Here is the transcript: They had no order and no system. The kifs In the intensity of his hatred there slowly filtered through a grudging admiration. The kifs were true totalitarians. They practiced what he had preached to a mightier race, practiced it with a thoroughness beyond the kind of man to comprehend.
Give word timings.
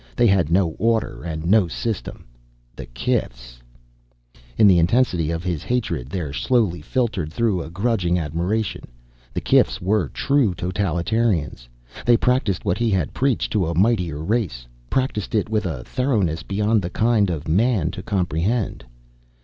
They 0.15 0.25
had 0.25 0.49
no 0.49 0.69
order 0.79 1.21
and 1.23 1.45
no 1.45 1.67
system. 1.67 2.25
The 2.75 2.87
kifs 2.87 3.59
In 4.57 4.65
the 4.65 4.79
intensity 4.79 5.29
of 5.29 5.43
his 5.43 5.61
hatred 5.61 6.09
there 6.09 6.33
slowly 6.33 6.81
filtered 6.81 7.31
through 7.31 7.61
a 7.61 7.69
grudging 7.69 8.17
admiration. 8.17 8.87
The 9.31 9.41
kifs 9.41 9.79
were 9.79 10.09
true 10.09 10.55
totalitarians. 10.55 11.67
They 12.03 12.17
practiced 12.17 12.65
what 12.65 12.79
he 12.79 12.89
had 12.89 13.13
preached 13.13 13.51
to 13.53 13.67
a 13.67 13.77
mightier 13.77 14.23
race, 14.23 14.65
practiced 14.89 15.35
it 15.35 15.51
with 15.51 15.67
a 15.67 15.83
thoroughness 15.83 16.41
beyond 16.41 16.81
the 16.81 16.89
kind 16.89 17.29
of 17.29 17.47
man 17.47 17.91
to 17.91 18.01
comprehend. 18.01 18.83